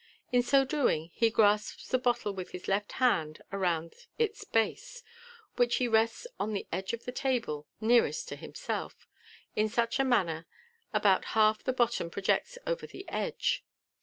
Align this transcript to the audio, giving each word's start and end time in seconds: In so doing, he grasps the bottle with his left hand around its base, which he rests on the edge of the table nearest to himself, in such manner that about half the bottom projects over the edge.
In 0.31 0.41
so 0.41 0.65
doing, 0.65 1.11
he 1.13 1.29
grasps 1.29 1.89
the 1.89 1.99
bottle 1.99 2.33
with 2.33 2.53
his 2.53 2.67
left 2.67 2.93
hand 2.93 3.43
around 3.51 4.07
its 4.17 4.43
base, 4.43 5.03
which 5.57 5.75
he 5.75 5.87
rests 5.87 6.25
on 6.39 6.53
the 6.53 6.65
edge 6.71 6.91
of 6.93 7.05
the 7.05 7.11
table 7.11 7.67
nearest 7.79 8.27
to 8.29 8.35
himself, 8.35 9.07
in 9.55 9.69
such 9.69 9.99
manner 9.99 10.47
that 10.91 10.97
about 10.97 11.25
half 11.37 11.63
the 11.63 11.71
bottom 11.71 12.09
projects 12.09 12.57
over 12.65 12.87
the 12.87 13.07
edge. 13.09 13.63